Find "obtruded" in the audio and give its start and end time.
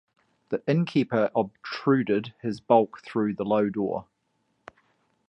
1.35-2.33